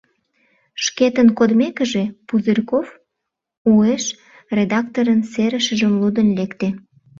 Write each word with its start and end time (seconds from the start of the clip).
Шкетын 0.83 1.27
кодмекыже, 1.37 2.03
Пузырьков 2.27 2.87
уэш 3.71 4.03
редакторын 4.57 5.21
серышыжым 5.31 5.93
лудын 6.01 6.27
лекте. 6.37 6.67